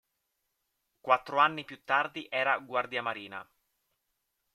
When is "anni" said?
1.37-1.63